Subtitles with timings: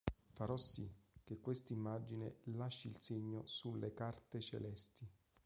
[0.33, 0.91] Farò sì
[1.23, 5.07] che questa immagine lasci il segno sulle carte celesti.